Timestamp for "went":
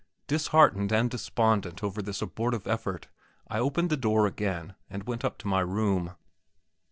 5.05-5.23